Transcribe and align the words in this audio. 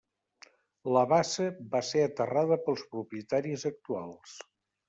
La 0.95 1.03
bassa 1.11 1.45
va 1.75 1.83
ser 1.91 2.03
aterrada 2.05 2.59
pels 2.65 2.83
propietaris 2.97 3.71
actuals. 3.75 4.35